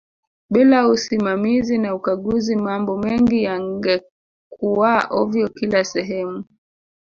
bila 0.49 0.87
usimamizi 0.87 1.77
na 1.77 1.95
ukaguzi 1.97 2.53
mambo 2.65 2.93
mengi 3.03 3.37
yangekuaa 3.47 5.01
ovyo 5.19 5.45
kila 5.55 5.81
sehemu 5.91 6.39